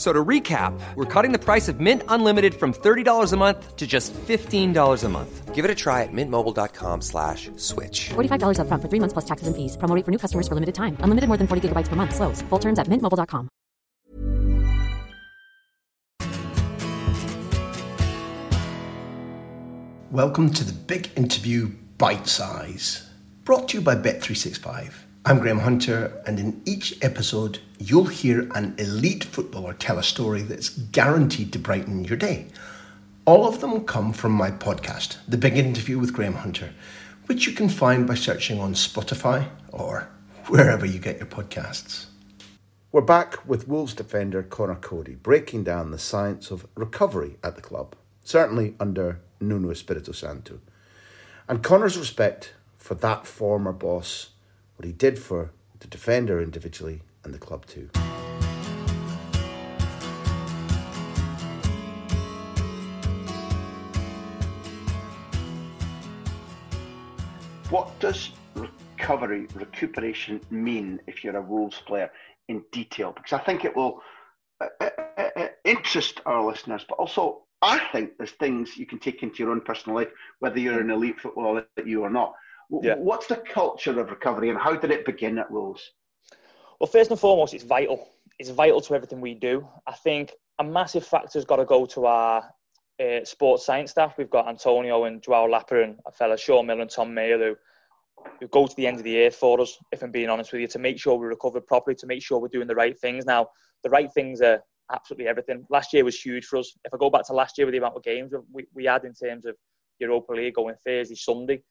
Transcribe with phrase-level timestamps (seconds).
[0.00, 3.86] So to recap, we're cutting the price of Mint Unlimited from $30 a month to
[3.86, 5.54] just $15 a month.
[5.54, 8.08] Give it a try at mintmobile.com slash switch.
[8.08, 9.76] $45 up front for three months plus taxes and fees.
[9.76, 10.96] Promo rate for new customers for limited time.
[11.00, 12.14] Unlimited more than 40 gigabytes per month.
[12.14, 12.40] Slows.
[12.48, 13.50] Full terms at mintmobile.com.
[20.10, 23.06] Welcome to the big interview Bite Size,
[23.44, 25.09] brought to you by Bet365.
[25.22, 30.40] I'm Graham Hunter, and in each episode, you'll hear an elite footballer tell a story
[30.40, 32.46] that's guaranteed to brighten your day.
[33.26, 36.72] All of them come from my podcast, The Big Interview with Graham Hunter,
[37.26, 40.08] which you can find by searching on Spotify or
[40.46, 42.06] wherever you get your podcasts.
[42.90, 47.62] We're back with Wolves defender Conor Coady breaking down the science of recovery at the
[47.62, 50.60] club, certainly under Nuno Espirito Santo.
[51.46, 54.30] And Conor's respect for that former boss,
[54.80, 55.50] what he did for
[55.80, 57.90] the defender individually and the club too.
[67.68, 72.10] What does recovery, recuperation mean if you're a Wolves player
[72.48, 73.12] in detail?
[73.12, 74.00] Because I think it will
[74.62, 79.22] uh, uh, uh, interest our listeners, but also I think there's things you can take
[79.22, 80.08] into your own personal life,
[80.38, 82.32] whether you're an elite footballer you or not.
[82.82, 82.94] Yeah.
[82.94, 85.90] What's the culture of recovery and how did it begin at Wolves?
[86.78, 88.08] Well, first and foremost, it's vital.
[88.38, 89.66] It's vital to everything we do.
[89.86, 92.44] I think a massive factor's got to go to our
[93.00, 94.16] uh, sports science staff.
[94.16, 97.56] We've got Antonio and Joao Lapper and a fella, Sean Miller and Tom Mayer, who,
[98.40, 100.60] who go to the end of the year for us, if I'm being honest with
[100.60, 103.24] you, to make sure we recover properly, to make sure we're doing the right things.
[103.26, 103.48] Now,
[103.82, 105.64] the right things are absolutely everything.
[105.70, 106.72] Last year was huge for us.
[106.84, 109.04] If I go back to last year with the amount of games we, we had
[109.04, 109.56] in terms of
[109.98, 111.62] Europa League going Thursday, Sunday,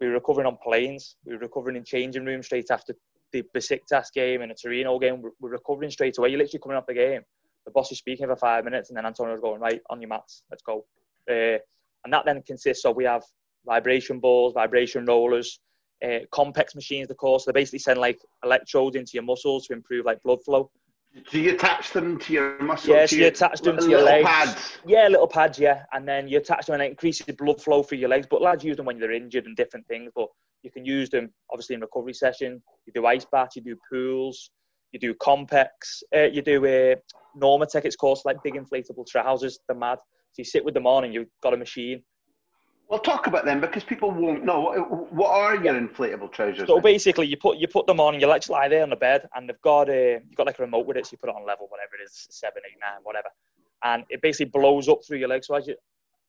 [0.00, 1.16] we were recovering on planes.
[1.24, 2.94] We were recovering in changing rooms straight after
[3.32, 5.22] the Besiktas game and a Torino game.
[5.40, 6.30] We're, recovering straight away.
[6.30, 7.22] You're literally coming off the game.
[7.64, 10.42] The boss is speaking for five minutes, and then Antonio's going right on your mats.
[10.50, 10.84] Let's go.
[11.30, 11.58] Uh,
[12.04, 13.22] and that then consists of we have
[13.64, 15.60] vibration balls, vibration rollers,
[16.04, 17.10] uh, Compex machines.
[17.10, 20.70] Of course, they basically send like electrodes into your muscles to improve like blood flow.
[21.30, 22.88] Do you attach them to your muscles?
[22.88, 24.26] Yes, you attach them to your legs.
[24.26, 24.78] Pads.
[24.86, 25.58] Yeah, little pads.
[25.58, 28.26] Yeah, and then you attach them and it increases the blood flow through your legs.
[28.30, 30.10] But lads use them when they're injured and different things.
[30.14, 30.28] But
[30.62, 32.62] you can use them obviously in recovery session.
[32.86, 34.50] You do ice baths, you do pools,
[34.92, 35.68] you do Compex,
[36.16, 36.96] uh, you do a uh,
[37.36, 37.84] Normatec.
[37.84, 39.58] It's called like big inflatable trousers.
[39.68, 39.98] They're mad.
[40.32, 42.02] So you sit with them on and you've got a machine
[42.92, 45.06] We'll talk about them because people won't know.
[45.12, 46.68] What are your inflatable trousers?
[46.68, 46.82] So then?
[46.82, 49.26] basically, you put you put them on and you let lie there on the bed,
[49.34, 51.34] and they've got a you've got like a remote with it, so you put it
[51.34, 53.28] on level, whatever it is, seven, eight, nine, whatever,
[53.82, 55.46] and it basically blows up through your legs.
[55.46, 55.74] So as you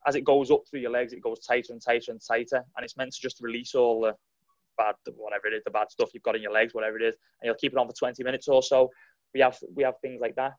[0.08, 2.86] as it goes up through your legs, it goes tighter and tighter and tighter, and
[2.86, 4.16] it's meant to just release all the
[4.78, 7.16] bad whatever it is, the bad stuff you've got in your legs, whatever it is,
[7.42, 8.90] and you'll keep it on for 20 minutes or so.
[9.34, 10.54] We have we have things like that.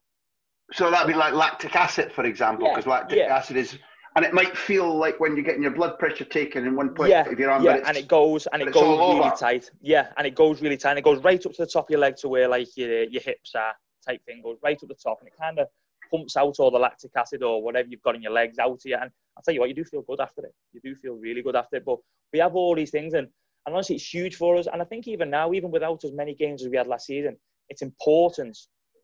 [0.75, 3.35] So that'd be like lactic acid, for example, because yeah, lactic yeah.
[3.35, 3.79] acid is
[4.17, 7.11] and it might feel like when you're getting your blood pressure taken in one point
[7.11, 7.65] yeah, of your arm.
[7.65, 9.71] Yeah, and it goes and it goes really tight.
[9.81, 10.91] Yeah, and it goes really tight.
[10.91, 13.05] And it goes right up to the top of your leg to where like your
[13.05, 13.75] your hips are.
[14.07, 15.67] Type thing goes right up the top, and it kind of
[16.11, 18.99] pumps out all the lactic acid or whatever you've got in your legs out here.
[19.01, 20.55] And I'll tell you what, you do feel good after it.
[20.73, 21.85] You do feel really good after it.
[21.85, 21.99] But
[22.33, 23.27] we have all these things, and,
[23.67, 24.69] and honestly, it's huge for us.
[24.71, 27.37] And I think even now, even without as many games as we had last season,
[27.69, 28.59] it's important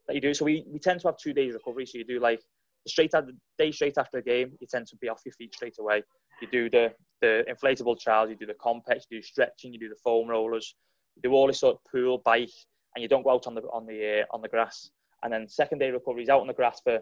[0.06, 0.34] that you do.
[0.34, 1.86] So we, we tend to have two days recovery.
[1.86, 2.42] So you do like
[2.86, 5.76] straight the day straight after the game, you tend to be off your feet straight
[5.78, 6.02] away.
[6.40, 9.88] You do the the inflatable trials, you do the Compex, you do stretching, you do
[9.88, 10.74] the foam rollers,
[11.16, 12.50] you do all this sort of pool, bike,
[12.94, 14.90] and you don't go out on the on the uh, on the grass.
[15.22, 17.00] And then second day recovery is out on the grass for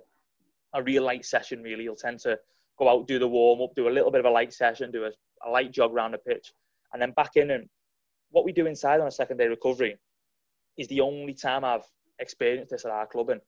[0.75, 1.63] a real light session.
[1.63, 2.39] Really, you'll tend to
[2.79, 5.05] go out, do the warm up, do a little bit of a light session, do
[5.05, 5.11] a,
[5.47, 6.53] a light jog around the pitch,
[6.93, 7.51] and then back in.
[7.51, 7.69] And
[8.31, 9.97] what we do inside on a second day recovery
[10.77, 11.87] is the only time I've
[12.19, 13.31] experienced this at our club.
[13.31, 13.41] And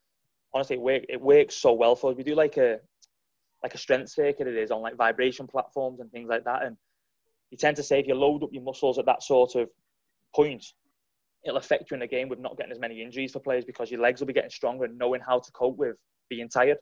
[0.55, 2.17] honestly, it, work, it works so well for us.
[2.17, 2.79] We do like a
[3.63, 6.63] like a strength circuit it is on like vibration platforms and things like that.
[6.63, 6.77] And
[7.51, 9.69] you tend to say if you load up your muscles at that sort of
[10.35, 10.65] point,
[11.45, 13.91] it'll affect you in the game with not getting as many injuries for players because
[13.91, 15.97] your legs will be getting stronger and knowing how to cope with
[16.29, 16.79] being tired.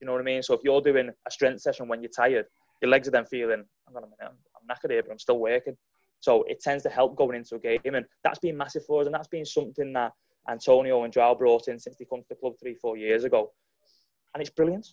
[0.00, 0.42] You know what I mean?
[0.42, 2.46] So if you're doing a strength session when you're tired,
[2.80, 5.76] your legs are then feeling, I'm gonna, I'm, I'm knackered here, but I'm still working.
[6.20, 9.06] So it tends to help going into a game, and that's been massive for us,
[9.06, 10.12] and that's been something that
[10.48, 13.52] Antonio and Joao brought in since they come to the club three, four years ago,
[14.34, 14.84] and it's brilliant.
[14.84, 14.90] Do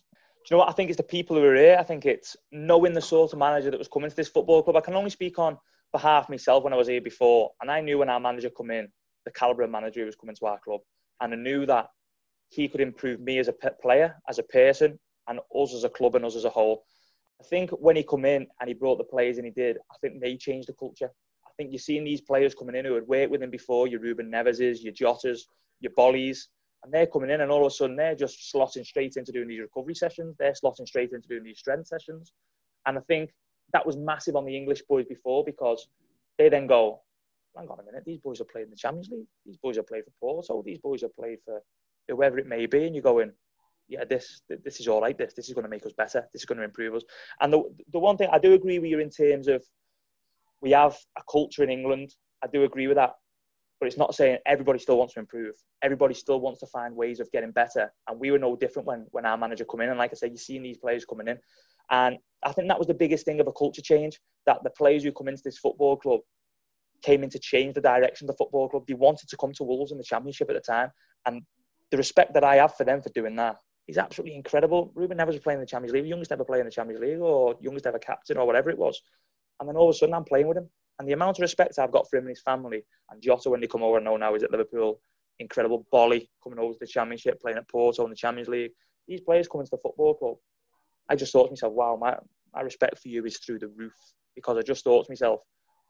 [0.50, 0.70] you know what?
[0.70, 1.76] I think it's the people who are here.
[1.78, 4.76] I think it's knowing the sort of manager that was coming to this football club.
[4.76, 5.58] I can only speak on
[5.92, 8.70] behalf of myself when I was here before, and I knew when our manager come
[8.70, 8.88] in,
[9.24, 10.80] the calibre of manager who was coming to our club,
[11.20, 11.88] and I knew that
[12.48, 14.98] he could improve me as a player, as a person,
[15.28, 16.84] and us as a club and us as a whole.
[17.40, 19.96] I think when he come in and he brought the players and he did, I
[20.00, 21.10] think they changed the culture.
[21.60, 24.30] Think you're seeing these players coming in who had worked with him before, your Ruben
[24.30, 25.40] Neveses, your Jotas,
[25.80, 26.46] your Bolys,
[26.82, 29.46] and they're coming in and all of a sudden they're just slotting straight into doing
[29.46, 30.34] these recovery sessions.
[30.38, 32.32] They're slotting straight into doing these strength sessions.
[32.86, 33.34] And I think
[33.74, 35.86] that was massive on the English boys before because
[36.38, 37.02] they then go,
[37.54, 39.26] hang on a minute, these boys are playing in the Champions League.
[39.44, 40.62] These boys are playing for Porto.
[40.64, 41.60] These boys are playing for
[42.08, 42.86] whoever it may be.
[42.86, 43.32] And you're going,
[43.86, 45.18] yeah, this this is all right.
[45.18, 46.26] This this is going to make us better.
[46.32, 47.02] This is going to improve us.
[47.42, 47.62] And the
[47.92, 49.62] the one thing I do agree with you in terms of
[50.60, 52.14] we have a culture in England.
[52.42, 53.14] I do agree with that,
[53.78, 55.54] but it's not saying everybody still wants to improve.
[55.82, 57.92] Everybody still wants to find ways of getting better.
[58.08, 59.88] And we were no different when when our manager come in.
[59.88, 61.38] And like I said, you're seeing these players coming in,
[61.90, 64.18] and I think that was the biggest thing of a culture change.
[64.46, 66.20] That the players who come into this football club
[67.02, 68.84] came in to change the direction of the football club.
[68.86, 70.90] They wanted to come to Wolves in the Championship at the time,
[71.26, 71.42] and
[71.90, 73.56] the respect that I have for them for doing that
[73.88, 74.92] is absolutely incredible.
[74.94, 77.18] Ruben Neves was playing in the Champions League, youngest ever player in the Champions League,
[77.18, 79.00] or youngest ever captain, or whatever it was.
[79.60, 80.68] And then all of a sudden, I'm playing with him.
[80.98, 83.60] And the amount of respect I've got for him and his family, and Jota when
[83.60, 85.00] they come over, I know now he's at Liverpool,
[85.38, 85.86] incredible.
[85.92, 88.72] Boly coming over to the Championship, playing at Porto in the Champions League.
[89.06, 90.36] These players coming to the football club.
[91.08, 92.16] I just thought to myself, wow, my,
[92.54, 93.94] my respect for you is through the roof.
[94.34, 95.40] Because I just thought to myself,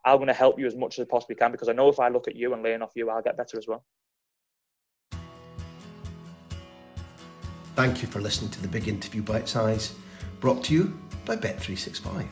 [0.04, 2.00] I'm going to help you as much as I possibly can because I know if
[2.00, 3.84] I look at you and learn off you, I'll get better as well.
[7.76, 9.94] Thank you for listening to the Big Interview Bite Size,
[10.40, 12.26] brought to you by Bet365.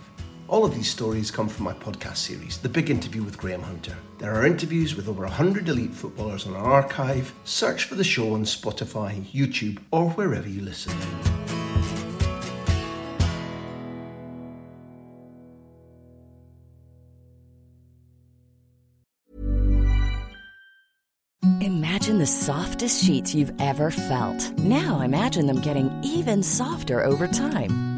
[0.49, 3.95] All of these stories come from my podcast series, The Big Interview with Graham Hunter.
[4.17, 7.35] There are interviews with over 100 elite footballers on our archive.
[7.45, 10.95] Search for the show on Spotify, YouTube, or wherever you listen.
[21.61, 24.51] Imagine the softest sheets you've ever felt.
[24.59, 27.98] Now imagine them getting even softer over time.